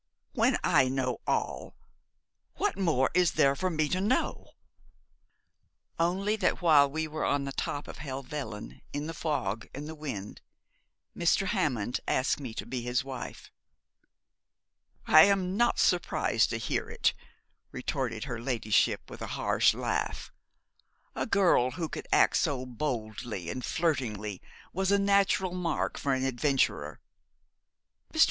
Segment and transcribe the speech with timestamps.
[0.31, 1.75] 'When I know all!
[2.55, 4.47] What more is there for me to know?'
[5.99, 9.93] 'Only that while we were on the top of Helvellyn, in the fog and the
[9.93, 10.41] wind,
[11.15, 11.45] Mr.
[11.49, 13.51] Hammond asked me to be his wife.'
[15.05, 17.13] 'I am not surprised to hear it,'
[17.71, 20.31] retorted her ladyship, with a harsh laugh.
[21.13, 24.41] 'A girl who could act so boldly and flirtingly
[24.73, 26.99] was a natural mark for an adventurer.
[28.11, 28.19] Mr.